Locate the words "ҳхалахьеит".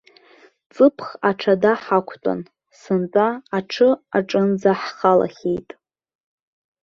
4.81-5.69